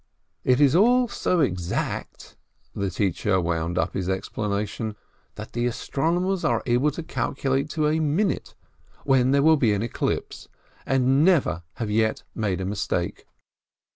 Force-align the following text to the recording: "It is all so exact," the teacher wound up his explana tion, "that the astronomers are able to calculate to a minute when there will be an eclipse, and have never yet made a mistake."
"It 0.43 0.59
is 0.59 0.75
all 0.75 1.07
so 1.07 1.41
exact," 1.41 2.35
the 2.75 2.89
teacher 2.89 3.39
wound 3.39 3.77
up 3.77 3.93
his 3.93 4.07
explana 4.07 4.67
tion, 4.67 4.95
"that 5.35 5.53
the 5.53 5.67
astronomers 5.67 6.43
are 6.43 6.63
able 6.65 6.89
to 6.89 7.03
calculate 7.03 7.69
to 7.69 7.87
a 7.87 7.99
minute 7.99 8.55
when 9.05 9.29
there 9.29 9.43
will 9.43 9.57
be 9.57 9.73
an 9.73 9.83
eclipse, 9.83 10.47
and 10.87 11.27
have 11.27 11.45
never 11.45 11.63
yet 11.91 12.23
made 12.33 12.59
a 12.61 12.65
mistake." 12.65 13.25